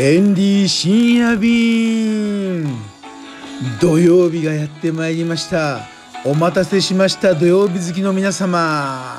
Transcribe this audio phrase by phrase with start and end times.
[0.00, 2.68] エンディー深夜便。
[3.80, 5.80] 土曜日がやってまいりました。
[6.24, 7.34] お待たせしました。
[7.34, 9.18] 土曜日好きの皆様。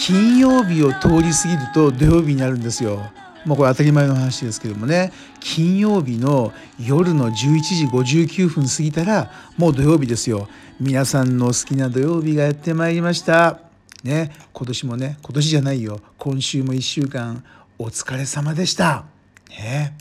[0.00, 3.08] 金曜日を通り過ぎると土曜日になるんですよ。
[3.44, 5.12] まあこれ当たり前の話ですけどもね。
[5.38, 6.52] 金曜日の
[6.84, 10.48] 夜の11時59分過ぎたらもう土曜日ですよ。
[10.80, 13.65] 皆さんの好きな土曜日がやってまいりました。
[14.04, 17.44] ね今年もね今年じゃないよ今週も1週間
[17.78, 19.04] お疲れ様でした。
[19.50, 19.96] ね、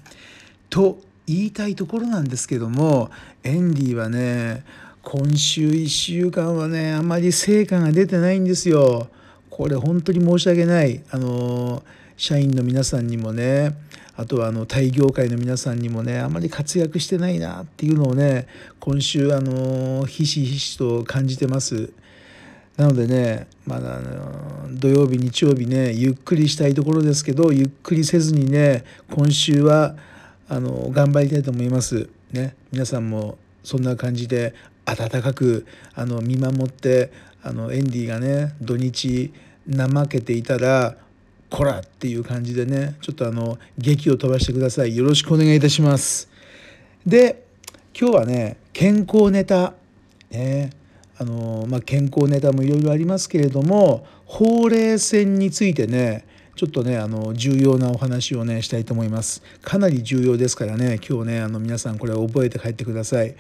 [0.70, 3.10] と言いたいところなんですけども
[3.44, 4.64] エンディはね
[5.02, 9.08] 今週1週間はねあまり成果が出てないんですよ。
[9.50, 11.84] これ本当に申し訳ないあの
[12.18, 13.76] 社員の皆さんにもね
[14.18, 18.48] あとはあのタイ業界の皆さんにもねあまり活躍してないなっていうのをね
[18.80, 21.92] 今週あのひしひしと感じてます。
[22.78, 29.96] なのでねまだあの土曜日日曜日ねゆっくりしたいところですけどゆっくりせずにね今週は
[30.48, 32.10] あの頑張りたいと思います。
[32.32, 34.54] ね、皆さんもそんな感じで
[34.86, 39.34] 温かくあの見守ってあのエンディがね土日
[39.68, 40.98] 怠けていたら
[41.50, 44.96] こらっていう感じでねちょっとあの劇を飛ばしてください。
[44.96, 46.30] よろしくお願いいたします。
[47.06, 47.46] で
[48.00, 49.74] 今日はね健康ネタ。
[50.30, 50.85] ね。
[51.18, 59.44] あの、まあ、健康ネタもいろいろありますけれどもほうれい線についてねちょっとねあの重要なお話をねしたいと思います。
[59.62, 63.36] かなり重要ですからね今日ねあの皆さんこれ覚えて帰ってください。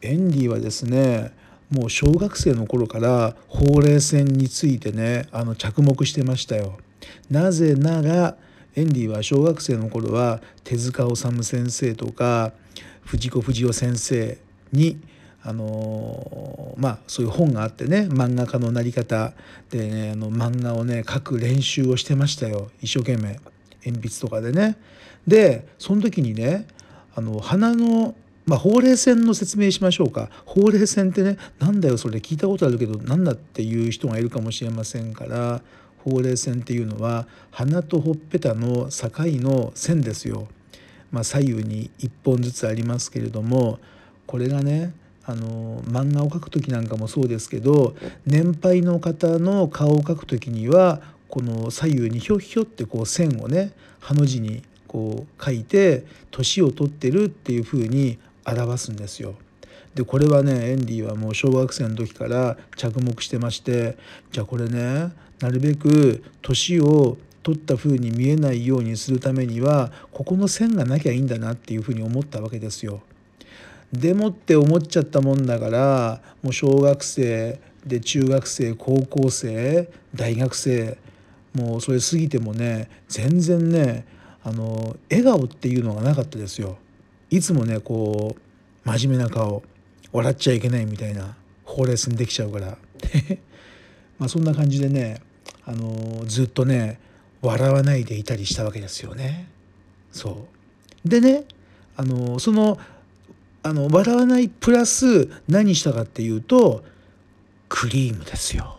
[0.00, 1.32] エンディはですね
[1.70, 6.78] もう小学生の頃からほうれい線についてねあの着目してましたよ。
[7.30, 8.36] なぜなら
[8.76, 12.52] エンディは小学生の頃は手塚治虫先生とか
[13.02, 14.38] 藤子不二雄先生
[14.72, 14.98] に
[15.46, 19.34] あのまあそういう本があってね漫画家のなり方
[19.70, 23.38] でねあの漫画をね書く練習をしてましたよ一生懸命
[23.84, 24.76] 鉛筆とかでね。
[25.26, 26.66] でその時にね
[27.14, 28.14] あの鼻の
[28.46, 35.62] まあ、ほうれい線の説明しましょうかほうれい線ってねなんだよそれ聞いたことあるけどなんだっていう人がいるかもしれませんから
[36.04, 39.10] ほうれい線っていうのは鼻とほっぺたの境
[39.40, 40.48] の線ですよ。
[41.10, 43.78] まあ、左右に1本ずつありますけれども
[44.26, 44.92] これがね
[45.26, 47.96] あの漫画を描く時なんかもそうですけど
[48.26, 59.34] 年配の方の顔を描く時にはこの左右にひょひょってこう線をねハの字にこう書いて年を取ってるっていうふうに表すんですよ。
[59.94, 63.96] でこれはねエンディはもう小学生の時から着目してまして
[64.32, 73.02] じゃあこれねなるべく年を取った風に見えないようにするためにはここの線がなきゃいいんだなっていうふうに思ったわけですよ。
[73.94, 80.98] でもって思っちゃったもんだからもう小学生で中学生高校生大学生
[81.54, 84.06] もうそれ過ぎてもね全然ね
[84.42, 86.76] あの笑顔っていうのがなかったですよ。
[87.30, 89.62] いつもねこう真面目な顔
[90.12, 92.78] 笑っちゃいけないみたいなほうれい線できちゃうから
[94.18, 95.20] まあそんな感じでね
[95.64, 97.00] あのずっとね
[97.40, 99.48] 笑わないでいたりしたわけですよね。
[100.12, 100.46] そ
[101.04, 101.44] うでね
[101.96, 102.78] あのその
[103.64, 106.84] あの笑わないプラス何したかっていうと
[107.70, 108.78] クリームですよ。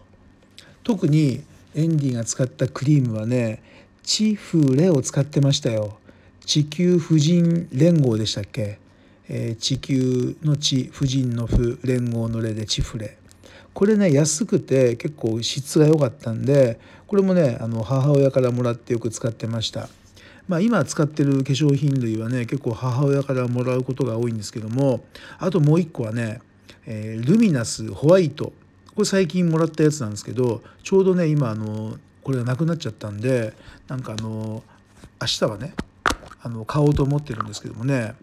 [0.83, 3.63] 特にエンディが使ったクリームはね
[4.03, 5.97] チフレを使ってましたよ。
[6.45, 8.77] 地球婦人連合でしたっけ、
[9.27, 13.17] えー、地球の地婦人の婦連合の例でチフレ。
[13.73, 19.89] これね安くて結構質が良かったんでこれもねあの母親からもらってよく使ってました。
[20.47, 25.03] まあ、今使ってる化粧品類はね結構母親からもらうことが多いんですけども
[25.39, 26.39] あともう一個はね、
[26.85, 28.53] えー、ルミナスホワイト。
[28.95, 33.53] これ最近もらったやつなんですけどちょうどね今あのこれがなくなっちゃったんで
[33.89, 34.63] なんかあの
[35.19, 35.73] 明日はね
[36.41, 38.15] あの買おうと思ってるんですけどもね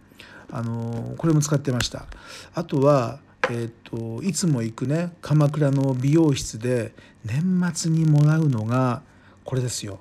[0.50, 2.06] あのこれも使ってました。
[2.54, 3.18] あとは
[3.50, 6.94] えーといつも行くね鎌倉の美容室で
[7.24, 9.02] 年末にもらうのが
[9.44, 9.98] これですよ。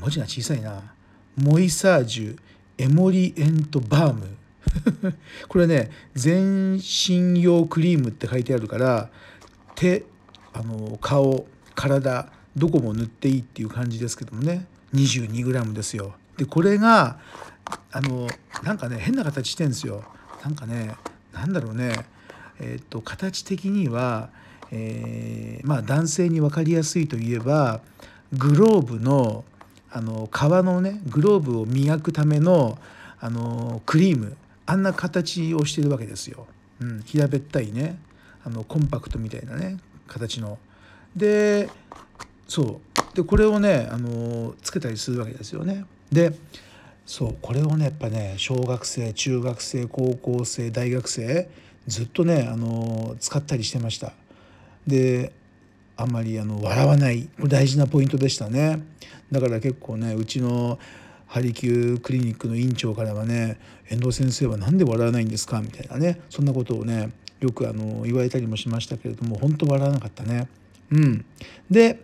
[0.00, 0.93] 文字が小さいな。
[1.36, 2.38] モイサージュ
[2.78, 4.36] エモリエントバーム
[5.48, 9.10] これね全身用クリームって書いてあるから
[9.74, 10.04] 手
[10.52, 16.14] あの顔体どこも塗っていいっていう感じですけどもね 22g ですよ。
[16.36, 17.18] でこれが
[17.90, 18.28] あの
[18.62, 20.04] なんかね変な形してんですよ。
[20.44, 20.94] なんかね
[21.32, 22.06] なんだろうね
[22.60, 24.30] えっ、と形的には、
[24.70, 27.80] えー、まあ男性に分かりやすいといえば
[28.32, 29.44] グローブの
[29.94, 32.78] あの革のねグローブを磨くための
[33.20, 34.36] あのクリーム
[34.66, 36.46] あんな形をしてるわけですよ。
[36.80, 37.96] うん、平べったいね
[38.44, 40.58] あのコンパクトみたいなね形の。
[41.14, 41.70] で
[42.48, 42.80] そ
[43.14, 45.84] うでこれをねあのつけたりするわけですよね。
[46.10, 46.34] で
[47.06, 51.48] そうこれをねやっぱね小学生中学生高校生大学生
[51.86, 54.12] ずっとねあの使ったりしてました
[54.86, 55.32] で
[55.96, 58.82] あんまりあの笑わない大事なポイントでしたね。
[59.30, 60.78] だから結構ねうちの
[61.26, 63.58] ハリキュークリニックの院長からはね
[63.88, 65.60] 遠藤先生は何で笑わないんですか？
[65.60, 67.10] みたいなねそんなことをね
[67.40, 70.48] よくあの言われたりもしましたけれども本当笑わなかったね。
[70.90, 71.24] うん。
[71.70, 72.00] で、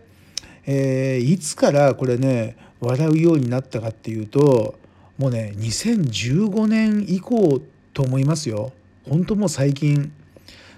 [0.65, 4.79] えー、いつからこれね笑うようになったかっていうと
[5.17, 7.61] もうね2015年以降
[7.93, 8.71] と思いますよ。
[9.07, 10.13] 本当もう最近。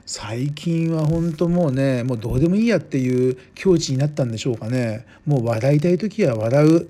[0.05, 5.05] 最近は本当もうねもうどうでもいいやっていう境地になったんでしょうかね。
[5.25, 6.89] もう笑いたい時は笑う。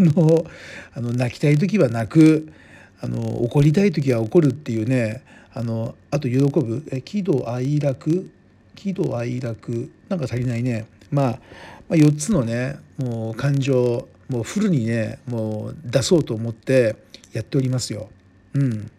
[0.00, 0.44] の
[0.94, 2.48] あの泣きたい時は泣く。
[3.00, 5.22] あの怒りたい時は怒るっていうね。
[5.54, 6.82] あのあと喜ぶ。
[6.90, 8.28] え喜怒哀楽。
[8.74, 9.90] 喜怒哀楽。
[10.08, 11.38] なんか足りないね、まあ、ま
[11.90, 16.96] あ4つのねもう感情もうフルにねもう出そうと思って
[17.32, 18.08] やっておりますよ。
[18.54, 18.90] うん、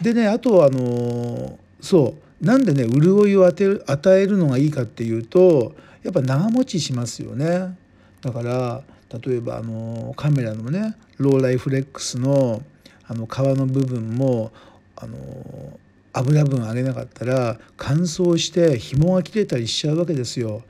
[0.00, 2.31] でねあとあのそう。
[2.42, 7.76] なんでね潤いを与えるのがいいかっていうとやっぱ長持ちしますよね。
[8.20, 8.82] だから
[9.24, 12.62] 例えばあのカメラのねローライフレックスの
[13.06, 14.50] あの皮の部分も
[14.96, 15.78] あの
[16.12, 20.62] 油分上げなかったら乾燥して紐が切れたりしちゃうわけですよ。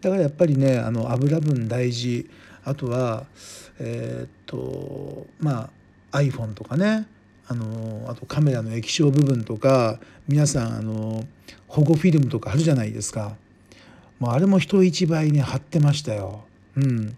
[0.00, 2.28] だからやっぱりねあの油分大事
[2.64, 3.26] あとは
[3.78, 5.70] えー、っとま
[6.12, 7.06] あ iPhone とかね
[7.48, 9.98] あのあとカメラの液晶部分とか
[10.28, 11.24] 皆さんあの
[11.66, 13.36] 保護フィルムとかあるじゃないですか。
[14.18, 16.44] もうあれも人一倍ね貼ってましたよ。
[16.76, 17.16] うん、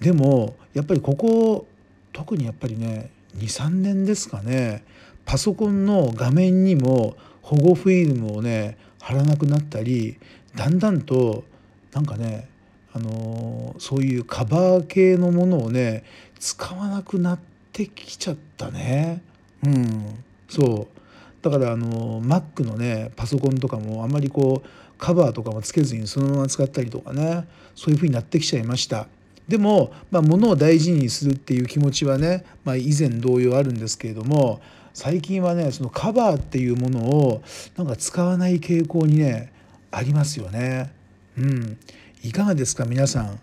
[0.00, 1.66] でもやっぱりここ
[2.12, 4.82] 特にやっぱりね23年ですかね
[5.24, 10.18] パソコンの画面にも保護フィルムをね貼らなくなったり
[10.56, 11.44] だんだんと
[11.92, 12.48] なんかね
[12.92, 16.04] あのそういうカバー系のものをね
[16.38, 17.38] 使わなくなっ
[17.72, 19.22] てきちゃったね。
[19.64, 21.00] うん、そう
[21.42, 24.68] だからあの Mac のねパソコンとかもあんまりこう
[24.98, 29.06] カバーとかもつけずにそのまま使ったりとかねそういう風になってきちゃいました。
[29.48, 34.60] でも、まあ、物を大事にするっていう気持ちはね、まあ、以前同様あるんですけれども
[34.94, 37.42] 最近はねそのカバーっていうものを
[37.76, 39.52] なんか使わない傾向にね
[39.90, 40.92] ありますよね。
[41.36, 41.78] うん、
[42.22, 43.40] いかがですか皆さん？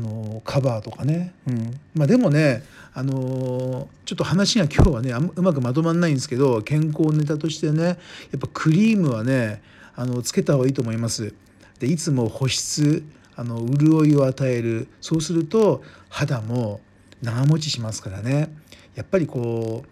[0.00, 2.62] のカバーとかね、うんまあ、でもね
[2.92, 7.96] あのちょっと話が今日はねうまくまとまんないんですけど健康ネタとしてねやっ
[8.40, 9.62] ぱクリームはね
[9.94, 11.34] あのつけた方がいいと思います。
[11.78, 13.02] でいつも保湿
[13.36, 16.80] あの潤いを与えるそうすると肌も
[17.22, 18.54] 長持ちしますからね
[18.94, 19.84] やっぱりこ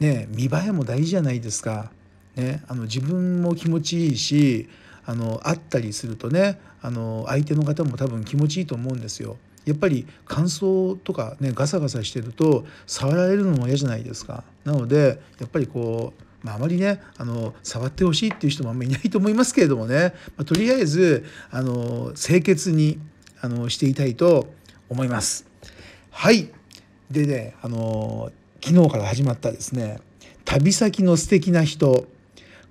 [0.00, 1.90] うね見栄えも大事じゃないですか。
[2.36, 4.68] ね、あの自分も気持ちいいし
[5.04, 9.36] あの会ったりするとねあの相手の方も多分気持ちいいと思うんですよ。
[9.64, 14.44] やっぱり乾燥とかねガサガサしてると触られるのも嫌じゃないですか。
[14.64, 22.98] なのでやっぱりこうまあ、あまりねあの触ってほしいっていう人もあんまりいないと思いますけれどもね、まあ、とりあえずあの清潔に
[23.40, 24.52] あのしていたいと
[24.88, 25.46] 思います。
[26.10, 26.50] はい
[27.10, 30.00] でねあの昨日から始まったですね
[30.44, 32.06] 旅先の素敵な人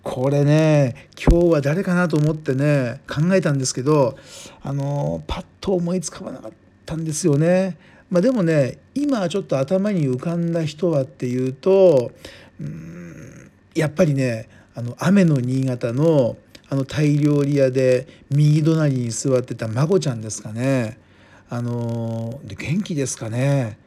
[0.04, 4.18] これね今日は誰かなと思ってね考えたんですけど
[4.64, 6.52] あのパッと思いつかなかっ
[6.86, 7.78] たんですよね。
[8.10, 12.12] まあ、でもね今ちょっと頭に浮かんだ人はっていうと
[12.60, 16.38] うんやっぱりねあの雨の新潟の
[16.70, 20.98] あのタイ料理屋で右隣に座ってた孫ちゃんですかね
[21.50, 23.78] あの元気ですかね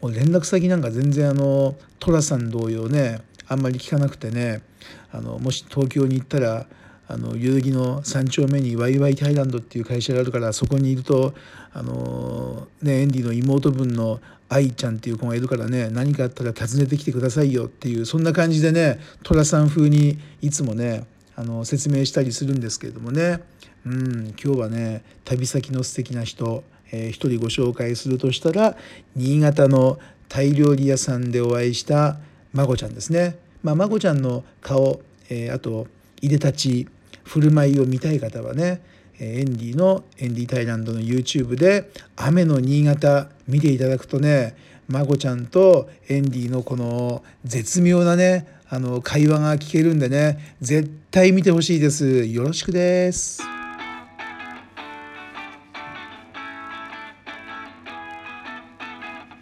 [0.00, 3.20] もう連絡先なんか全然あの寅さん同様ね
[3.52, 4.62] あんまり聞かなくてね
[5.10, 6.66] あのもし東京に行ったら
[7.08, 11.34] あの代々木の3丁目にワイワイタイランドっていう会社があるからそこにいると
[11.72, 21.06] あの、ね、エンディの妹分の愛ちゃんっていう子がいるからね何かあったら訪ねてきてくださいよっていうそんな感じでね寅さん風にいつもね
[21.36, 23.40] あの説明したりするんですけれどもね、
[23.86, 28.76] うん、今日はね旅先の素敵な人、えー、一人ご紹介するとしたら
[29.16, 32.18] 新潟のタイ料理屋さんでお会いした
[32.52, 33.36] 孫ちゃんですね。
[33.62, 35.86] まあ、孫ちゃんの顔、えー、あと
[36.20, 36.88] いでたち
[37.24, 38.82] 振る舞いを見たい方はね
[39.20, 44.56] エンディのエンディタイランドの YouTube で「雨の新潟」見ていただくとね
[44.88, 53.61] 孫ちゃんとエンディのこの絶妙なねあの会話が聞けるんでね絶対見てほしいですよろしくです。